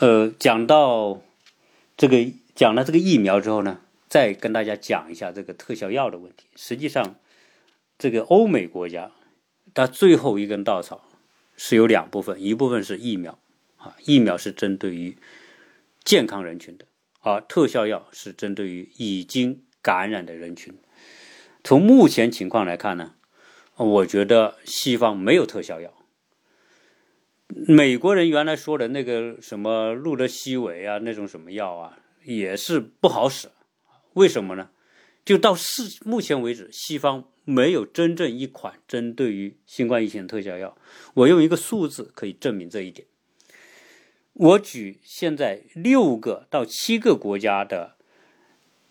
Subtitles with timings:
[0.00, 1.20] 呃，讲到
[1.98, 6.46] 这个讲了这个疫苗之后呢，再跟大家讲一下这个特效药的问题。
[6.56, 7.16] 实际上，
[7.98, 9.10] 这个欧美国家
[9.74, 11.04] 它最后一根稻草
[11.54, 13.38] 是有两部分，一部分是疫苗
[13.76, 15.18] 啊，疫苗是针对于
[16.02, 16.86] 健康人群的，
[17.20, 20.72] 而特效药是针对于已经感染的人群。
[21.62, 23.12] 从目前情况来看呢，
[23.76, 25.92] 我觉得西方没有特效药。
[27.54, 33.48] 美国人原来说的那个什么路德西韦啊，那种什么药啊，也是不好使。
[34.14, 34.70] 为什么呢？
[35.24, 40.76] 就到是目前为止，西方没有真正一款针对于新冠疫情的特效药。
[41.14, 43.06] 我用一个数字可以证明这一点。
[44.32, 47.96] 我举现在六个到七个国家的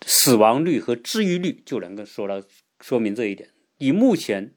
[0.02, 2.42] 死亡率和治愈率，就能够说到
[2.80, 3.50] 说明这一点。
[3.78, 4.54] 以目前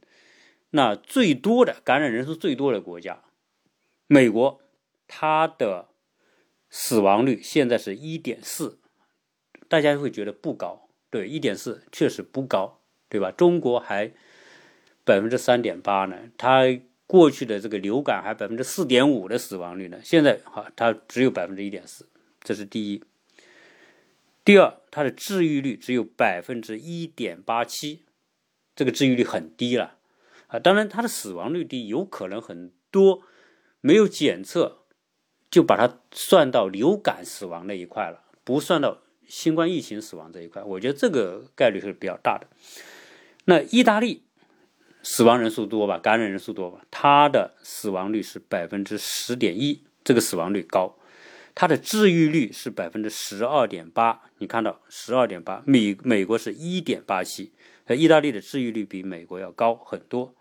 [0.72, 3.24] 那最多的感染人数最多的国家。
[4.14, 4.62] 美国，
[5.08, 5.90] 它的
[6.70, 8.78] 死亡率现在是一点四，
[9.68, 13.32] 大家会觉得不高，对，一点四确实不高，对吧？
[13.32, 14.12] 中国还
[15.04, 22.08] 百分之三点八呢，它过去的这个流感还百分之四点五的死亡率呢，现在哈它只有百分之一点四，
[22.40, 23.04] 这是第一。
[24.46, 28.04] 第二，它的治愈率只有百分之一点八七，
[28.76, 29.98] 这个治愈率很低了
[30.46, 30.60] 啊。
[30.60, 33.24] 当然，它的死亡率低，有可能很多。
[33.86, 34.86] 没有检测，
[35.52, 40.64] 就把它算到流感死亡那一块了，不算到新冠疫情死亡这一块。
[40.64, 42.48] 我觉得这个概率是比较大的。
[43.44, 44.24] 那意大利
[45.02, 50.98] 死亡人数多吧，感染人数多吧，它的死亡率是百分之十点一，这个死亡率高。
[51.54, 57.52] 它的治愈率是百分之十二点八，你看到十二点八，美美国是一点八七，
[57.84, 60.34] 呃，意大利的治愈率比美国要高很多。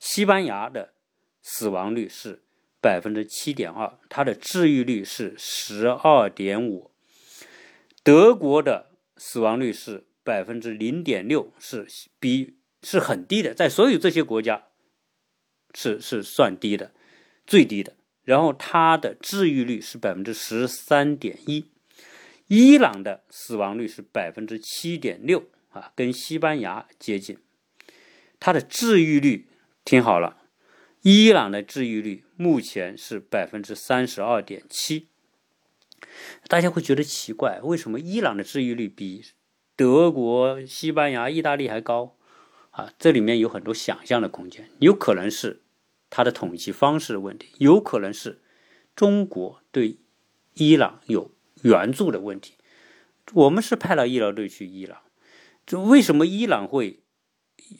[0.00, 0.92] 西班牙的
[1.40, 2.42] 死亡率是。
[2.80, 6.90] 百分之七点二，它的治愈率是十二点五。
[8.02, 11.86] 德国的死亡率是百分之零点六，是
[12.18, 14.64] 比是很低的，在所有这些国家
[15.74, 16.92] 是是算低的，
[17.46, 17.94] 最低的。
[18.24, 21.66] 然后它的治愈率是百分之十三点一。
[22.46, 27.38] 伊朗的死亡率是百分之七点六啊，跟西班牙接近。
[28.38, 29.48] 它的治愈率
[29.84, 30.38] 听好了。
[31.02, 35.08] 伊朗的治愈率目前是百分之三十二点七，
[36.48, 39.22] 大家会觉得奇怪，为什么伊朗的治愈率比
[39.76, 42.16] 德国、西班牙、意大利还高？
[42.70, 45.60] 啊，这里面有很多想象的空间，有可能是
[46.08, 48.40] 它的统计方式的问题，有可能是
[48.96, 49.98] 中国对
[50.54, 52.54] 伊朗有援助的问题。
[53.34, 55.02] 我们是派了医疗队去伊朗，
[55.66, 57.02] 这为什么伊朗会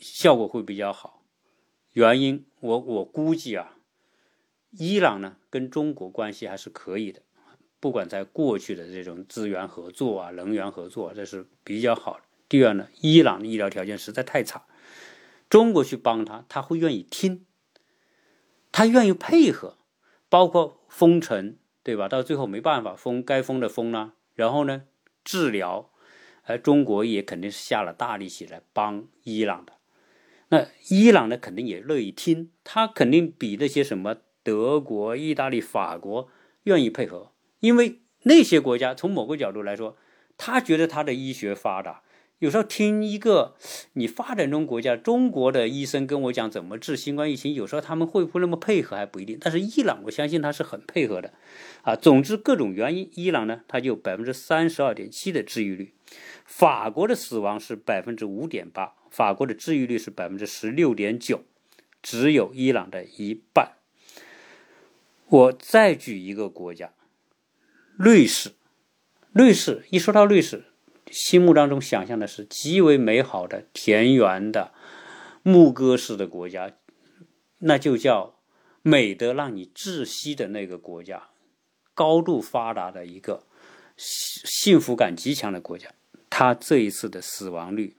[0.02, 1.24] 效果会比较好？
[1.94, 3.78] 原因，我我估计啊，
[4.70, 7.22] 伊朗呢跟中国关系还是可以的，
[7.80, 12.22] 不管在过去的这种资源合作啊、能源合作，这是比较好的。
[12.48, 14.66] 第二呢，伊朗的医疗条件实在太差，
[15.48, 17.46] 中国去帮他，他会愿意听，
[18.72, 19.78] 他愿意配合，
[20.28, 22.08] 包括封城，对吧？
[22.08, 24.84] 到最后没办法封，该封的封了，然后呢，
[25.24, 25.92] 治疗，
[26.42, 29.74] 而中国也肯定是下了大力气来帮伊朗的。
[30.48, 34.16] 那伊朗呢，肯定也乐意听，他肯定比那些什么
[34.50, 36.28] 德国、意大利、法国
[36.64, 37.30] 愿意配合，
[37.60, 39.96] 因为那些国家从某个角度来说，
[40.36, 42.02] 他觉得他的医学发达。
[42.40, 43.54] 有时候听一个
[43.92, 49.38] 你发展中国家中国的医生跟我讲怎么治新冠疫情，有时候他们会不会那么配合还不一定。
[49.40, 51.32] 但是伊朗，我相信他是很配合的，
[51.82, 55.92] 啊，总之各种原因，伊朗呢，它就百分之三十二点七的治愈率，
[56.44, 58.94] 法国的死亡是百分之五点八。
[59.10, 61.44] 法国的治愈率是百分之十六点九，
[62.02, 63.79] 只有伊朗的一半。
[65.30, 66.92] 我再举一个国家，
[67.96, 68.52] 瑞士。
[69.32, 70.64] 瑞士一说到瑞士，
[71.10, 74.72] 心目当中想象的是极为美好的田园的
[75.42, 76.72] 牧歌式的国家，
[77.58, 78.40] 那就叫
[78.82, 81.28] 美得让你窒息的那个国家，
[81.94, 83.46] 高度发达的一个
[83.96, 85.92] 幸福感极强的国家。
[86.28, 87.96] 它这一次的死亡率。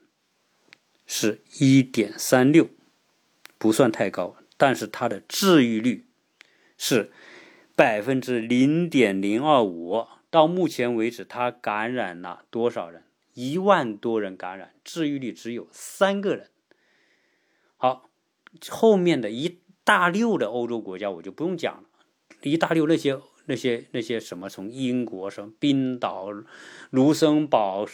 [1.13, 2.69] 是一点三六，
[3.57, 6.05] 不算太高，但是它的治愈率
[6.77, 7.11] 是
[7.81, 10.05] 百分之零点零二五。
[10.29, 13.05] 到目前为止，他感染了多少人？
[13.33, 16.51] 一万多人感染，治愈率只有三个人。
[17.77, 18.11] 好，
[18.69, 21.83] 后面的一大溜的欧洲国家我就不用讲了，
[22.43, 26.27] 一大溜那些那些那些什么，从英国、什么冰岛、
[26.91, 27.87] 卢森堡。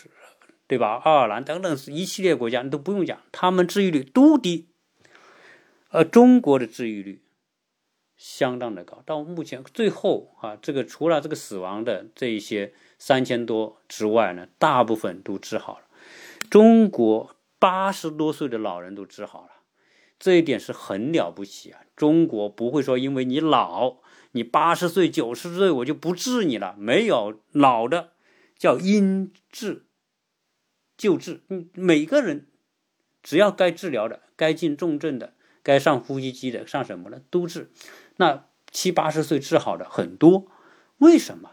[0.67, 0.97] 对吧？
[0.97, 4.67] 爱尔兰等等一系列国家，你都不用讲，他们治愈率都低。
[5.87, 7.21] 而中国的治愈率
[8.17, 9.01] 相当的高。
[9.05, 15.85] 到目前最后啊，这个除了这个死亡的这一些三千多之外呢，大部分都治好了。
[16.49, 19.51] 中国八十多岁的老人都治好了，
[20.19, 21.81] 这一点是很了不起啊！
[21.95, 23.97] 中国不会说因为你老，
[24.31, 28.13] 你八十岁、九十岁我就不治你了，没有老的
[28.57, 29.85] 叫因治
[30.95, 31.41] 就治。
[31.73, 32.47] 每个人
[33.21, 37.71] 只要该治疗的、该进重症的、该上呼吸机的、上什么的都治。
[38.17, 40.45] 那七八十岁治好的很多，
[40.97, 41.51] 为什么？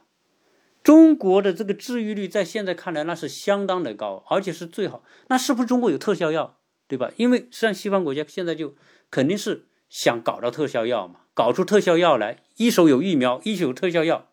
[0.82, 5.02] 中国的这个治愈率在现在看来那是相当的高，而且是最好。
[5.28, 7.11] 那是不是中国有特效药，对吧？
[7.16, 8.75] 因为实际上西方国家现在就
[9.11, 14.28] 肯定是想搞到特效药嘛，搞出特效药来，一手有疫苗，一手有特效药，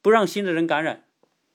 [0.00, 1.04] 不让新的人感染，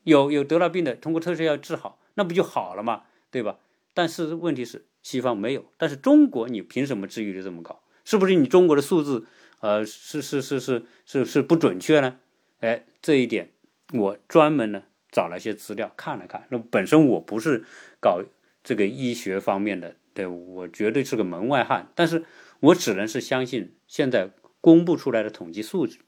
[0.03, 3.57] 有有得了病的通过特效药治好，那不就好了嘛，对吧？
[3.93, 7.81] 但是问题是西方没有，但是中国你凭什么治愈率这么高？
[8.05, 9.27] 是不是你中国的数字
[9.59, 12.19] 呃是是是是是是不准确呢？
[12.59, 13.51] 哎，这一点。
[13.93, 17.63] 我专门呢找了一些资料看了看，那本身我不是
[18.01, 18.21] 搞
[18.63, 22.25] 这个医学方面的，对我绝对是个门外汉，但是
[22.59, 26.01] 我只能是相信现在公布出来的统计数据。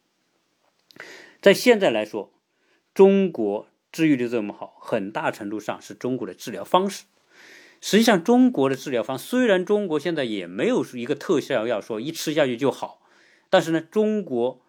[1.41, 2.33] 在现在来说，
[2.93, 7.05] 中国治愈率这么好，很大程度上是中国的治疗方式。
[7.79, 13.01] 实际上，中国的治疗方虽然中国现在也没有一个特效药说一吃下去就好，
[13.49, 14.61] 但是呢，中国。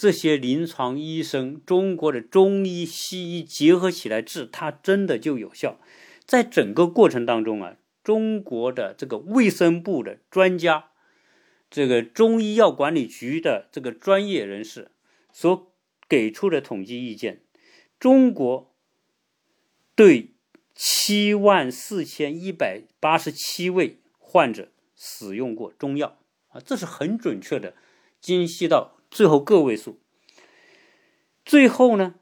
[0.00, 5.80] 这些临床医生，中国的中医、西医结合起来治，它真的就有效。
[6.24, 10.90] 在整个过程当中啊，中国的这个卫生部的专家，
[11.68, 14.92] 这个中医药管理局的这个专业人士
[15.32, 15.72] 所
[16.08, 17.42] 给出的统计意见，
[17.98, 18.72] 中国
[19.96, 20.30] 对
[20.76, 26.18] 七万四千一百八十七位患者使用过中药
[26.50, 27.74] 啊，这是很准确的，
[28.20, 28.96] 精细到。
[29.10, 29.98] 最后个位数，
[31.42, 32.16] 最后呢，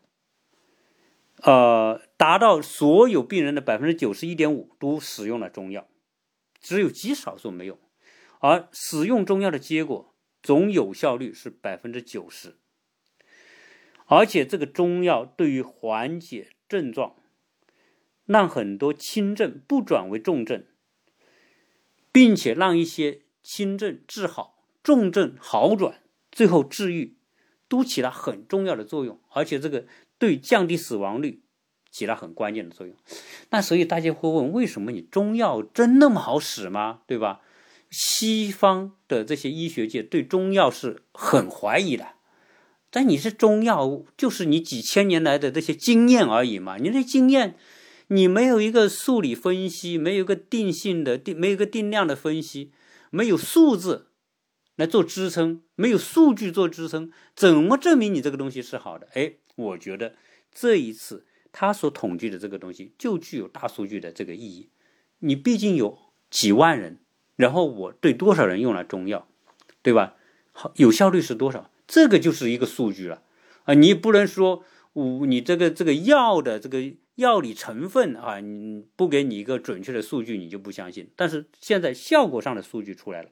[1.42, 5.88] 呃，达到所有病人的百分之九十一点五都使用了中药，
[6.60, 7.80] 只有极少数没有，
[8.38, 10.14] 而使用中药的结果
[10.44, 12.56] 总有效率是百分之九十，
[14.06, 17.16] 而且这个中药对于缓解症状，
[18.26, 20.64] 让很多轻症不转为重症，
[22.12, 24.55] 并且让一些轻症治好，
[24.86, 25.98] 重症好转。
[26.30, 27.16] 最后治愈
[27.66, 29.86] 都起了很重要的作用，而且这个
[30.16, 31.42] 对降低死亡率
[31.90, 32.94] 起了很关键的作用。
[33.50, 37.00] 那所以大家会问，为什么你中药真那么好使吗？
[37.08, 37.40] 对吧？
[37.90, 42.08] 西方的这些医学界对中药是很怀疑的。
[42.90, 46.76] 但你是中药，就是你几千年来的这些经验而已嘛。
[46.76, 47.56] 你这经验，
[48.08, 52.70] 你没有一个数理分析，没有一个定性的定，没有一个定量的分析，
[53.10, 54.05] 没有数字。
[54.76, 59.08] 来做支撑，没有数据做支撑，怎么证明你这个东西是好的？
[59.14, 60.14] 哎，我觉得
[60.52, 64.68] 这一次他所统计的这个东西就具有大数据的这个意义。
[65.20, 65.98] 你毕竟有
[66.30, 67.00] 几万人，
[67.36, 69.26] 然后我对多少人用了中药，
[69.82, 70.14] 对吧？
[70.52, 71.70] 好，有效率是多少？
[71.86, 73.22] 这个就是一个数据了
[73.64, 73.74] 啊！
[73.74, 81.10] 你不能说我你这个这个药的这个药理成分啊，你不给你一个准确的数据，你就不相信。
[81.16, 83.30] 但是现在效果上的数据出来了。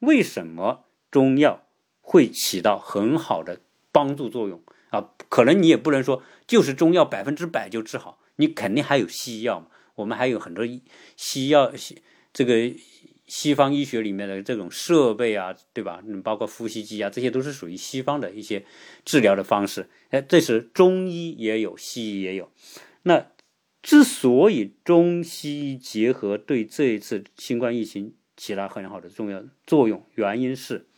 [0.00, 1.66] 为什么中药
[2.00, 3.60] 会起到很好的
[3.92, 5.10] 帮助作用啊？
[5.28, 9.68] 可能你也不能说就是中药百分之百就治好，你肯定还有西药嘛。
[9.96, 10.64] 我们还有很多
[11.16, 12.72] 西药，西这个
[13.26, 16.02] 西方医学里面的这种设备啊，对吧？
[16.24, 18.64] 包括呼吸机啊，这些都是属于西方的一些
[19.04, 19.90] 治疗的方式。
[20.08, 22.50] 哎，这是中医也有，西医也有。
[23.02, 23.26] 那
[23.82, 28.14] 之所以中西医结合，对这一次新冠疫情。
[28.40, 30.88] 起了很好的重要作用，原因是，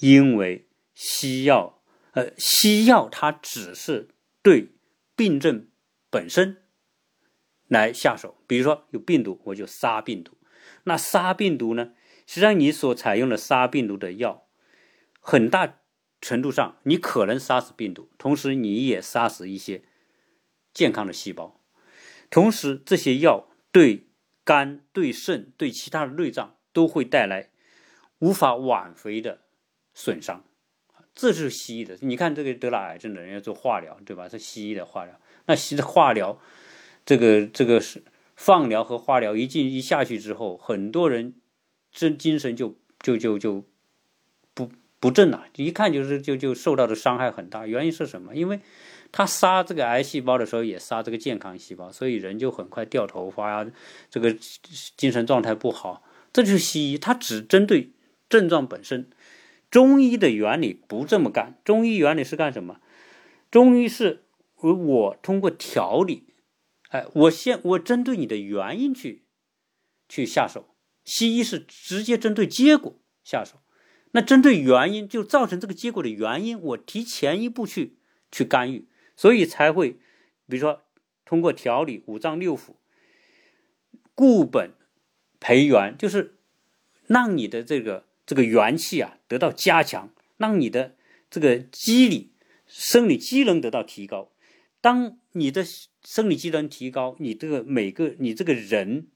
[0.00, 4.10] 因为西药，呃，西药它只是
[4.42, 4.68] 对
[5.16, 5.70] 病症
[6.10, 6.58] 本身
[7.68, 8.36] 来下手。
[8.46, 10.36] 比如说有病毒，我就杀病毒。
[10.84, 11.94] 那杀病毒呢？
[12.26, 14.46] 实际上你所采用的杀病毒的药，
[15.20, 15.78] 很大
[16.20, 19.84] 程度上你可能杀死病毒，同时你也杀死一些
[20.74, 21.62] 健康的细胞。
[22.28, 24.09] 同时这些药对。
[24.44, 27.50] 肝对肾对其他的内脏都会带来
[28.18, 29.40] 无法挽回的
[29.94, 30.44] 损伤，
[31.14, 31.96] 这是西医的。
[32.00, 34.28] 你看这个得了癌症的人要做化疗，对吧？
[34.28, 35.20] 是西医的化疗。
[35.46, 36.40] 那西的化疗，
[37.04, 38.02] 这个这个是
[38.34, 41.34] 放疗和化疗一进一下去之后，很多人
[41.92, 43.64] 这精神就就就就
[44.54, 47.66] 不不正了，一看就是就就受到的伤害很大。
[47.66, 48.34] 原因是什么？
[48.34, 48.60] 因为。
[49.12, 53.70] 他杀这个癌细胞的时候，也杀这个健康细胞，所以人就很快掉头发呀，
[54.10, 54.36] 这个
[54.96, 56.02] 精神状态不好。
[56.32, 57.90] 这就是西医，它只针对
[58.28, 59.10] 症状本身。
[59.70, 62.80] 中医的原理不这么干，中医原理是干什么？
[63.50, 64.24] 中医是
[64.56, 66.24] 我通过调理，
[66.88, 69.24] 哎，我先我针对你的原因去
[70.08, 70.74] 去下手，
[71.04, 73.60] 西医是直接针对结果下手，
[74.10, 77.96] 那针对原因就造成这个结果的原因，我提前一步去
[78.32, 78.88] 去干预，
[79.20, 79.98] 所以才会，
[80.48, 80.82] 比如说
[81.24, 82.76] 通过调理五脏六腑，
[84.14, 84.72] 固本
[85.38, 86.38] 培元，就是
[87.06, 88.08] 让你的这个。
[88.26, 90.94] 这个元气啊得到加强，让你的
[91.28, 92.32] 这个机理、
[92.64, 94.30] 生理机能得到提高。
[94.80, 95.64] 当你的
[96.04, 99.08] 生理机能提高，你这个每个你这个人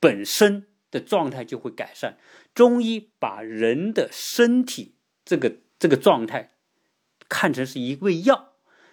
[0.00, 2.18] 本身的状态就会改善。
[2.52, 6.56] 中医把人的身体这个这个状态
[7.28, 8.47] 看成是一味药，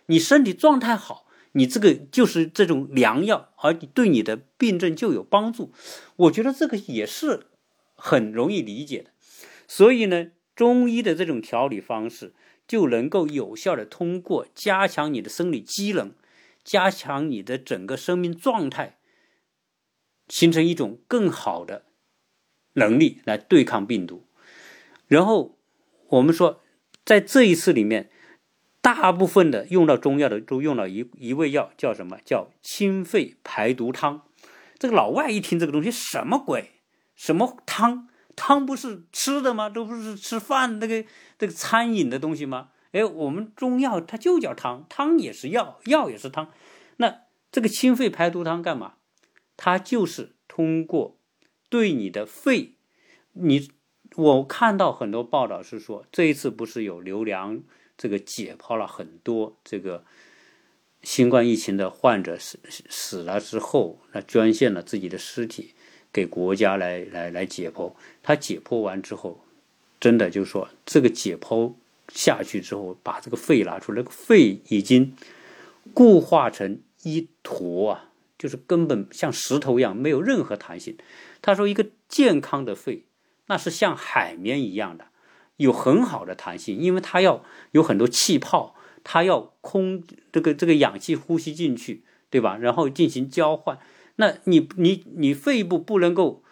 [0.08, 5.74] 你身体状态好，你这个就是这种良药，而对你的病症就有帮助。
[6.16, 7.48] 我觉得这个也是
[7.96, 9.12] 很容易理解的。
[9.68, 12.34] 所以呢，中医的这种调理方式
[12.68, 16.14] 就能够有效的通过加强你的生理机能，
[16.64, 19.00] 加强你的整个生命状态，
[20.28, 21.86] 形成一种更好的
[22.74, 24.28] 能力来对抗病毒。
[25.08, 25.58] 然后
[26.10, 26.62] 我们说，
[27.04, 28.10] 在这一次里面，
[28.86, 34.22] 大部分的用到中药的都用了一一味药，叫什么叫清肺排毒汤。
[34.78, 36.74] 这个老外一听这个东西，什么鬼？
[37.16, 38.08] 什么汤？
[38.36, 39.72] 汤不是吃的吗？
[39.72, 41.04] 都不是吃饭那个
[41.40, 42.70] 这个餐饮的东西吗？
[42.92, 46.52] 哎，我们中药它就叫汤，汤也是药，药也是汤。
[46.98, 48.94] 那这个清肺排毒汤干嘛？
[49.58, 51.18] 它就是通过
[51.70, 52.76] 对你的肺，
[53.34, 53.68] 你
[54.16, 57.64] 我看到很多报道是说，这一次不是有刘良
[57.98, 60.04] 这个解剖了很多这个
[61.04, 62.60] 新冠疫情的患者死
[62.90, 65.74] 死了之后，那捐献了自己的尸体。
[66.14, 67.92] 给国家来来来解剖，
[68.24, 69.44] 他解剖完之后，
[70.00, 71.74] 真的就是说，这个解剖
[72.08, 75.14] 下去之后，把这个肺拿出来，肺已经
[75.94, 80.96] 固化成一坨啊，就是根本像石头一样，没有任何弹性。
[81.42, 83.04] 他说，一个健康的肺，
[83.48, 85.08] 那是像海绵一样的，
[85.58, 92.58] 有很好的弹性，因为它要有很多气泡，它要空这个这个氧气呼吸进去，对吧？
[92.58, 93.80] 然后进行交换。
[94.18, 96.44] 那你你你肺部不能够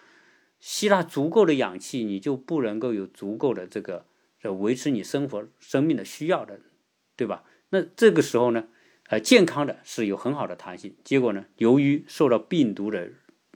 [0.59, 4.05] 吸纳足够的氧气，你就不能够有足够的这个
[4.59, 6.59] 维持你生活生命的需要的，
[7.15, 7.43] 对吧？
[7.69, 8.65] 那这个时候呢，
[9.07, 10.95] 呃，健康的是有很好的弹性。
[11.03, 13.09] 结果呢，由于受到病毒的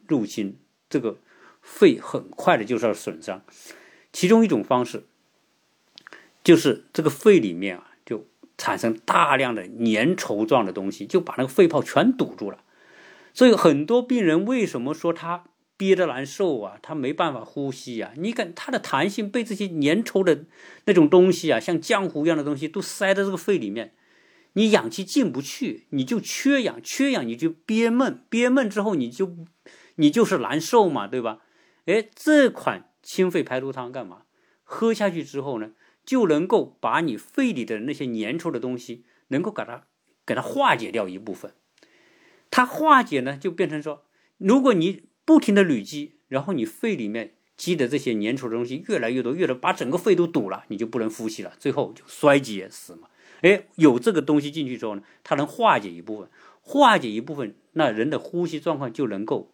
[0.07, 0.57] 入侵，
[0.89, 1.17] 这个
[1.61, 3.43] 肺很快的就受到损伤。
[4.13, 5.03] 其中一种方式
[6.47, 8.25] 就是这个肺里面啊，就
[8.57, 12.63] 产生大量的粘稠状的东西，就把那个肺泡全堵住了。
[13.33, 15.43] 所以很多病人为什么说他
[15.75, 16.77] 憋得难受啊？
[16.81, 18.13] 他没办法呼吸啊？
[18.15, 20.45] 你看他的弹性被这些粘稠的
[20.85, 23.93] 那种东西啊，像浆糊一样的东西都塞在这个肺里面，
[24.53, 29.35] 你氧气进不去，你就缺氧，缺氧你就憋闷，憋闷之后你就
[29.95, 31.39] 你就是难受嘛，对吧？
[31.87, 34.21] 哎，这款清肺排毒汤干嘛？
[34.63, 35.71] 喝下去之后呢，
[36.07, 39.83] 就能够把你肺里的那些粘稠的东西能够给它
[40.25, 41.53] 给它化解掉一部分。
[42.49, 44.05] 它化解呢，就变成说，
[44.37, 53.09] 如果你不停的累积，然后你肺里面积的这些粘稠的东西越来越多，越来把整个肺都堵了，你就不能呼吸了，最后就衰竭死嘛。
[53.41, 56.29] 哎，有这个东西进去之后呢，它能化解一部分，
[56.61, 59.53] 化解一部分，那人的呼吸状况就能够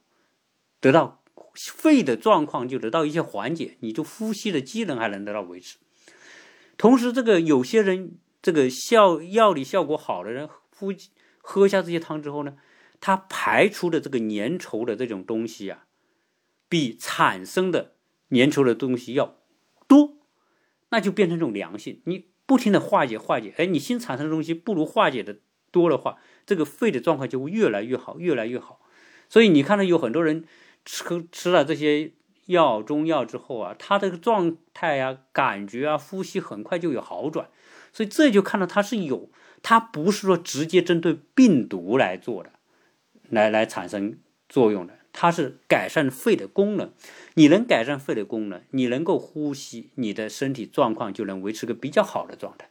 [0.80, 1.24] 得到
[1.56, 5.78] 肺的状况就得到一些缓解，你就呼吸的机能还能得到维持。
[6.84, 10.92] 同时，这个有些人这个效药理效果好的人，呼
[11.40, 12.58] 喝下这些汤之后呢。
[13.00, 15.86] 它排出的这个粘稠的这种东西啊，
[16.68, 17.96] 比产生的
[18.32, 19.38] 粘稠的东西要
[19.88, 20.18] 多，
[20.90, 22.02] 那就变成一种良性。
[22.04, 25.40] 你不停的化解化解，哎，你新产生的东西不如化解的
[25.72, 28.82] 多的话，这个肺的状况就会越来越好，越来越好。
[29.30, 30.46] 所以你看到有很多人
[30.84, 32.12] 吃吃了这些
[32.46, 37.50] 药中药之后啊，他的状态啊、感觉啊、呼吸很快就有好转。
[37.92, 39.30] 所以这就看到它是有，
[39.62, 42.52] 它不是说直接针对病毒来做的。
[43.30, 44.18] 来来产生
[44.50, 46.92] 作用的，它是改善肺的功能。
[47.36, 52.70] 你能改善肺的功能，你能够呼吸，你的身体状况就能维持个比较好的状态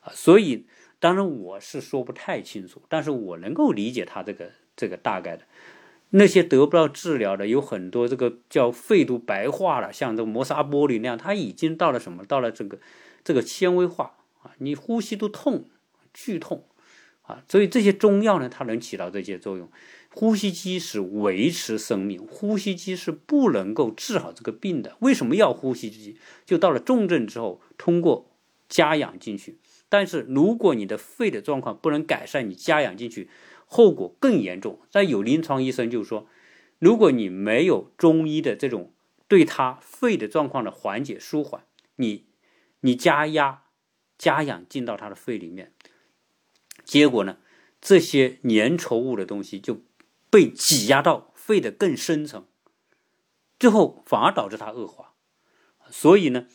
[0.00, 0.12] 啊。
[0.14, 0.66] 所以，
[0.98, 5.44] 当然我是说不太清楚，但是我能够理解他这个这个大概的。
[6.10, 12.24] 那些得不到治疗的，有很多这个叫肺都白化了，像这个磨砂玻璃那样，它已经到了什么？
[12.24, 12.78] 到了这个
[13.24, 15.66] 这个纤维化啊，你呼吸都痛，
[16.12, 16.64] 剧痛。
[17.22, 19.70] 啊，所以这些中药呢，它能起到这些作用。
[20.12, 24.96] 呼吸机是维持生命，呼吸机是不能够治好这个病的。
[24.98, 26.18] 为什么要呼吸机？
[26.44, 28.32] 就到了重症之后，通过
[28.68, 29.58] 加氧进去。
[29.88, 33.28] 但是如果你的肺的状况不能改善，你加氧进去，
[33.70, 34.80] 后果更严重。
[34.90, 36.26] 但有临床医生就说，
[36.80, 38.92] 如果你没有中医的这种
[39.28, 42.26] 对他肺的状况的缓解舒缓，你
[42.80, 43.62] 你加压
[44.18, 45.72] 加氧进到他的肺里面，
[46.82, 47.36] 结果呢，
[47.80, 49.82] 这些粘稠物的东西就
[50.28, 52.46] 被挤压到肺的更深层，
[53.58, 55.14] 最后反而导致它恶化。
[55.88, 56.48] 所以呢，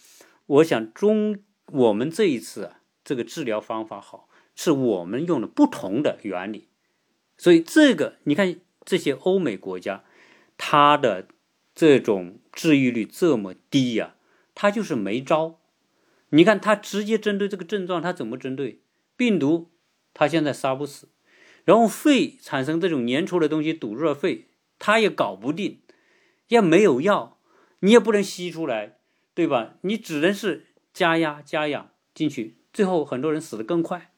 [0.47, 1.39] 我想中
[1.71, 2.81] 我们这一次啊。
[3.07, 6.69] 这个治疗方法好，是我们用了不同的原理，
[7.37, 10.03] 所以这个你看这些欧美国家，
[10.57, 11.27] 它的
[11.73, 14.15] 这种治愈率这么低呀，
[14.53, 15.59] 它就是没招。
[16.29, 18.81] 你看它直接针对这个症状，它怎么针对
[19.15, 19.71] 病毒？
[20.13, 21.09] 它现在杀不死，
[21.65, 24.47] 然后肺产生这种粘稠的东西堵住了肺，
[24.79, 25.81] 它也搞不定，
[26.47, 27.37] 也没有药，
[27.79, 28.97] 你也不能吸出来，
[29.33, 29.75] 对吧？
[29.81, 32.55] 你只能是加压加氧进去。
[32.71, 34.11] 最后很多人死得更快，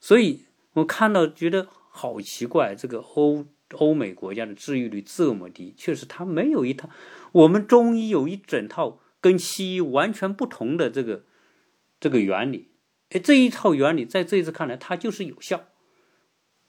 [0.00, 1.68] 所以我看到觉得
[2.00, 6.88] 好奇怪，这个欧欧美国家的治愈率这么低，确实它没有一套，
[7.32, 11.24] 我们中医有一整套跟西医完全不同的这个
[11.98, 12.68] 这个原理，
[13.10, 15.64] 哎，这一套原理在这一次看来它就是有效，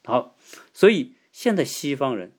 [0.03, 0.35] 好，
[0.73, 2.31] 所以现在西方人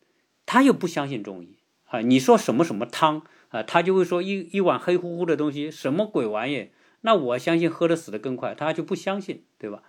[0.44, 6.70] 他又不相信中医啊，你说什么什么汤啊，他就会说一一碗黑乎乎的东西，什么鬼玩意？
[7.02, 9.84] 那我相信喝的死的更快，他就不相信，对吧？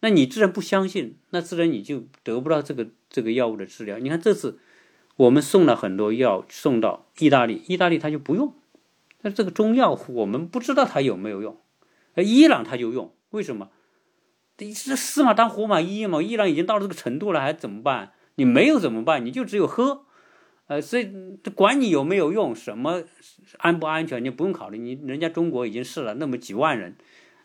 [0.00, 3.98] 那你自然不相信，那自然你就得不到这个这个药物的治疗。
[3.98, 4.58] 你看这次
[5.16, 8.54] 我们送了很多药送到意大利，意大利他就不用。
[9.22, 11.58] 那这个中药我们不知道它有没有用，
[12.16, 13.70] 伊朗他就用，为什么？
[14.56, 18.12] 这死马当活马医嘛，伊朗已经到了这个程度了，还怎么办？
[18.34, 19.24] 你没有怎么办？
[19.24, 20.04] 你就只有喝。
[20.66, 21.10] 呃，所以
[21.54, 23.02] 管你有没有用，什么
[23.58, 24.78] 安不安全，你不用考虑。
[24.78, 26.96] 你人家中国已经试了那么几万人，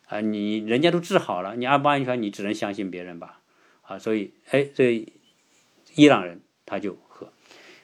[0.09, 3.39] 啊，你人家都治好了，你安不安全，你只能相信别人吧，
[3.83, 5.05] 啊，所以，哎，这
[5.95, 7.31] 伊朗人他就喝。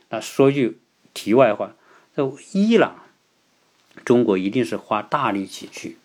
[0.10, 0.80] 那说句
[1.14, 1.76] 题外话，
[2.14, 3.06] 这伊朗，
[4.04, 5.96] 中国一定是花大力气去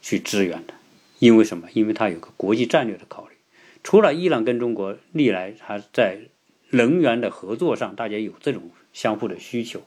[0.00, 0.72] 去支援的，
[1.18, 1.68] 因为什么？
[1.74, 3.34] 因为他有个国际战略的考虑。
[3.82, 6.28] 除了伊朗跟中国历来他在。
[6.70, 9.82] 能源的合作上，大家有这种相互的需求，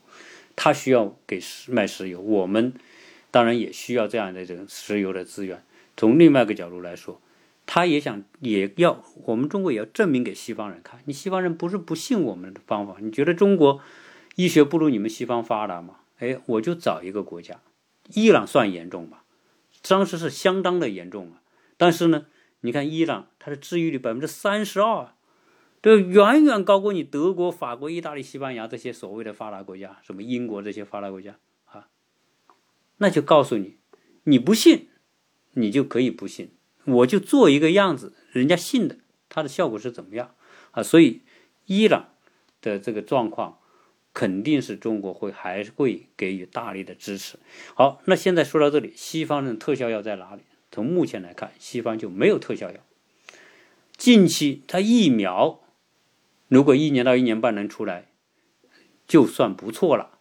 [0.56, 2.74] 他需要给石卖石油，我们
[3.32, 5.62] 当然也需要这样的这种石油的资源。
[6.00, 7.20] 从另外一个角度来说，
[7.66, 13.82] 他也想也要我们中国也要证明给西方人看，你西方人不是不信我们的方法，你觉得中国
[14.36, 15.98] 医学不如你们西方发达吗？
[16.20, 17.60] 哎，我就找一个国家，
[18.14, 19.26] 伊朗算严重吧，
[19.82, 21.42] 当时是相当的严重啊。
[21.76, 22.28] 但是呢，
[22.62, 25.10] 你看伊朗它的治愈率百分之三十二。
[25.82, 31.36] 这远远高过你德国、法国、意大利、西班牙这些所谓的发达国家，什么英国这些发达国家
[31.66, 31.88] 啊？
[32.98, 33.78] 那就告诉你，
[34.24, 34.90] 你不信，
[35.54, 36.52] 你就可以不信，
[36.86, 40.36] 我就做一个样子，人家信的，它的效果是怎么样
[40.72, 40.84] 啊？
[40.84, 41.22] 所以，
[41.66, 42.10] 伊朗
[42.62, 43.60] 的这个状况，
[44.14, 47.38] 肯定是中国会还是会给予大力的支持。
[47.74, 50.42] 好，那现在说到这里，西方的特效药在哪里？
[50.72, 52.78] 从目前来看，西方就没有特效药。
[53.98, 55.62] 近期它疫苗。
[56.48, 58.08] 如果一年到一年半能出来，
[59.08, 60.18] 就算不错了。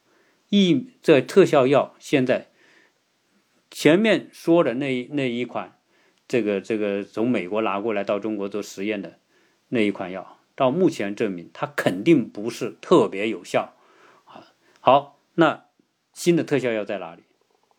[0.50, 2.47] 疫这特效药现在
[3.70, 5.78] 前面说的那那一款，
[6.26, 9.18] 这个这个从美国拿过来到中国做实验的
[9.68, 13.74] 那一款药，到目前证明它肯定不是特别有效。
[14.24, 15.66] 啊，好，那
[16.12, 17.22] 新的特效药在哪里？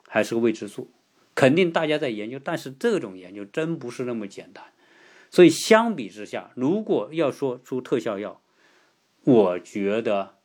[0.07, 0.89] 还是个未知数，
[1.35, 4.63] 肯定大家在研究，但是这种研究真不是那么简单。
[5.29, 8.41] 所以相比之下，如果要说出特效药，
[9.23, 10.37] 我觉得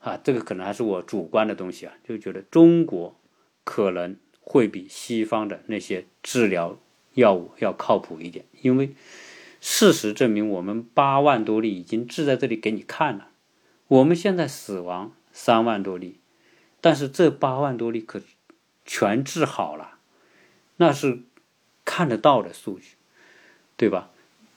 [0.00, 3.18] 啊，这个可能还是我主观的东西啊，就觉得中国
[3.64, 4.16] 可能
[4.50, 6.76] 会比西方的那些治疗
[7.14, 8.94] 药物要靠谱一点，因为
[9.60, 13.28] 事实证明，我们八万多例已经治在这里给你看了，
[13.86, 16.18] 我们现在死亡三万多例，
[16.80, 18.20] 但是这八万多例可
[18.84, 19.98] 全治好了，
[20.78, 21.20] 那是
[21.84, 22.96] 看得到的数据。
[23.76, 24.10] 对吧？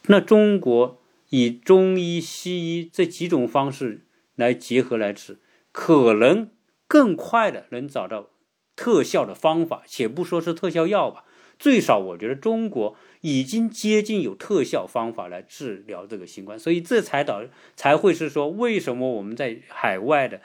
[0.08, 4.02] 那中国以中医、西医这几种方式
[4.36, 5.38] 来结合来治，
[5.72, 6.50] 可能
[6.90, 8.28] 更快的能找到
[8.76, 9.84] 特效的方法。
[9.86, 11.26] 且不说是特效药吧，
[11.58, 16.58] 最少我觉得中国已经接近有特效方法来治疗这个新冠。
[16.58, 17.44] 所以这才导
[17.76, 20.42] 才会是说，为什么我们在海外的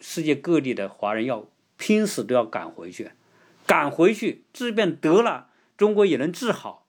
[0.00, 3.10] 世界各地的华人要拼死都要赶回去，
[3.66, 6.86] 赶回去治病得了，中国也能治好。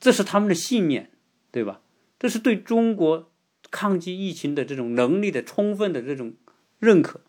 [0.00, 1.10] 这是他们的信念，
[1.50, 1.80] 对吧？
[2.18, 3.30] 这是对中国
[3.70, 6.34] 抗击疫情的这种能力的充分的这种
[6.78, 7.20] 认可。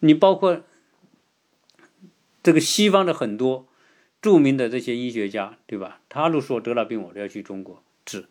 [0.00, 0.62] 你包括
[2.42, 3.68] 这个西方的很多
[4.20, 6.00] 著名的这些医学家，对吧？
[6.08, 8.26] 他都说得了病我都要去中国治，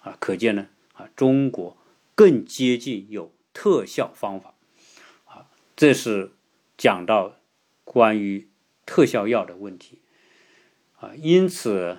[0.00, 1.76] 啊，可见呢，啊，中国
[2.14, 4.54] 更接近有特效方法，
[5.24, 5.46] 啊，
[5.76, 6.32] 这是
[6.76, 7.36] 讲到
[7.84, 8.48] 关于
[8.86, 10.00] 特效药的问题，
[11.00, 11.98] 啊，因此，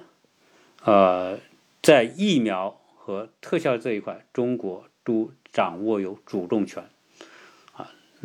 [0.84, 1.40] 呃，
[1.82, 6.90] 在疫苗和特效这一块，中国都掌握有主动权。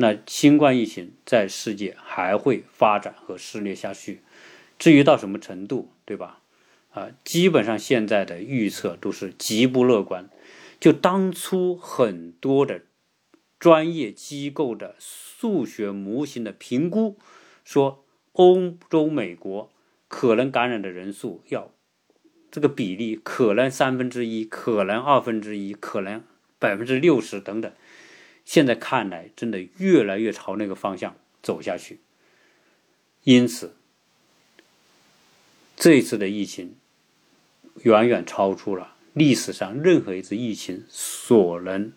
[0.01, 4.21] 那新冠疫情在世界还会发展和肆虐下去，
[4.79, 6.39] 至于到什么程度，对吧？
[6.91, 10.27] 啊，基本上现在的预测都是极不乐观。
[10.79, 12.81] 就当初很多的
[13.59, 17.19] 专业机构的数学模型的评估，
[17.63, 19.71] 说欧洲、美国
[20.07, 21.69] 可能感染的人数要
[22.49, 26.23] 这个比例可能三分之一，可能二分之一，可能
[26.57, 27.71] 百分之六十等等。
[28.51, 32.01] 现在看来，真的越来越朝那个方向走下去。
[33.23, 33.77] 因此，
[35.77, 36.75] 这一次的疫情
[37.83, 41.93] 远远超出了历史上任何一次疫情所能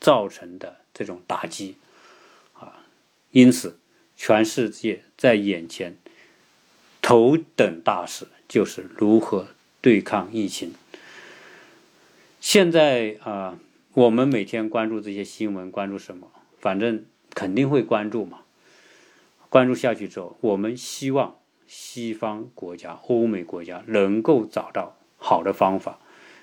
[0.00, 1.76] 造成的这种打击
[2.54, 2.84] 啊！
[3.30, 3.78] 因此，
[4.16, 5.96] 全世界在眼前
[7.00, 9.46] 头等大事就是如何
[9.80, 10.74] 对抗疫情。
[12.40, 13.56] 现在啊。
[13.94, 16.26] 我们每天关注这些新闻，关注什么？
[16.58, 18.40] 反正肯定会关注嘛。
[19.48, 21.36] 关注下去之后，我们希望
[21.68, 26.00] 西方国家、欧美国家能够找到好的方法，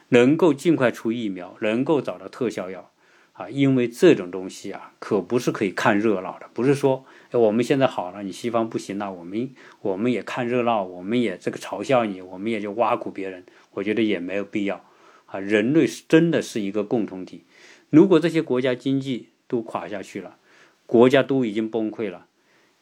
[0.07, 2.89] 能够尽快出疫苗，能够找到特效药
[3.33, 3.49] 啊！
[3.49, 14.85] 因为这种东西啊，可不是可以看热闹的，不是说我们现在好了，你西方不行了，我们我们也看热闹，我们也这个嘲笑你，我们也就挖苦别人，我觉得也没有必要。
[15.31, 17.43] 啊，人类是真的是一个共同体。
[17.89, 20.37] 如果这些国家经济都垮下去了，
[20.85, 22.27] 国家都已经崩溃了，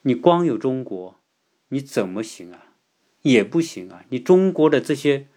[0.02, 1.16] 你光有中国，
[1.70, 2.66] 你怎么行啊？
[3.22, 4.06] 也不行啊！
[4.10, 5.28] 你中国的这些，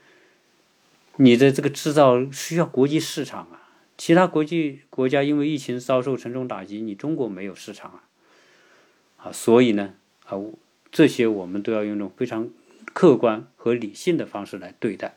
[1.16, 3.68] 你的这个制造需要国际市场啊。
[3.98, 8.04] 其他国际国家因为疫情遭受沉重打击，你中国没有市场啊。
[9.16, 9.94] 啊，所以呢，
[10.26, 10.38] 啊，
[10.90, 12.48] 这些我们都要用一种非常
[12.92, 15.16] 客观和理性的方式来对待。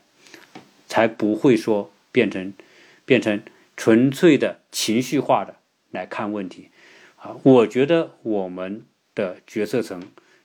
[0.95, 2.53] 才不会说变成
[3.03, 3.43] 变成
[3.75, 5.57] 纯粹的情绪化的
[5.91, 6.69] 来看问题
[7.17, 7.35] 啊！
[7.43, 10.01] 我觉得我们的决策层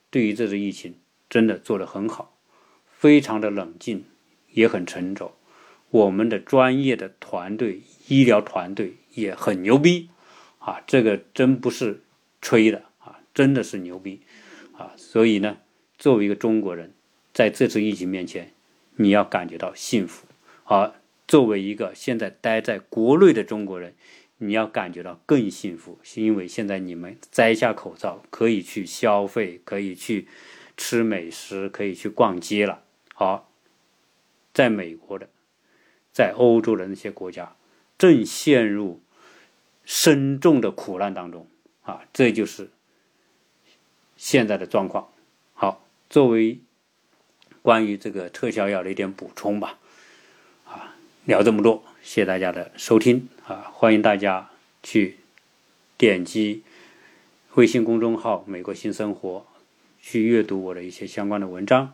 [0.09, 0.95] 对于这次疫情
[1.29, 2.35] 真的做得很好，
[2.91, 4.03] 非常的冷静，
[4.51, 5.33] 也很沉着。
[5.89, 10.09] 我们的专业的团队、医疗团队也很牛逼
[10.59, 10.81] 啊！
[10.85, 12.01] 这个真不是
[12.41, 14.19] 吹的啊，真的是牛逼
[14.73, 14.91] 啊！
[14.97, 15.59] 所以呢，
[15.97, 16.91] 作为一个中国人，
[17.33, 18.51] 在这次疫情面前，
[18.97, 20.27] 你要感觉到幸福。
[20.71, 20.93] 而
[21.27, 23.93] 作为一个现在待在国内的中国人，
[24.37, 30.29] 你要感觉到更幸福，是因为现在你们摘下口罩，可以去消费，可以去
[30.77, 32.83] 吃美食，可以去逛街了。
[33.13, 33.51] 好，
[34.53, 35.27] 在美国的，
[36.13, 37.57] 在欧洲的那些国家，
[37.97, 39.01] 正陷入
[39.83, 41.47] 深重的苦难当中
[41.81, 42.05] 啊！
[42.13, 42.69] 这就是
[44.15, 45.11] 现在的状况。
[45.53, 46.61] 好，作为
[47.61, 49.77] 关于这个特效药的一点补充吧。
[51.31, 53.71] 聊这么多，谢谢大家的收听啊！
[53.73, 54.49] 欢迎大家
[54.83, 55.15] 去
[55.97, 56.61] 点击
[57.53, 59.45] 微信公众号“美国新生活”
[60.01, 61.93] 去阅读我的一些相关的文章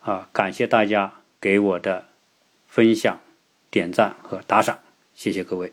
[0.00, 0.28] 啊！
[0.34, 2.08] 感谢大家给我的
[2.68, 3.18] 分享、
[3.70, 4.78] 点赞和打赏，
[5.14, 5.72] 谢谢各位。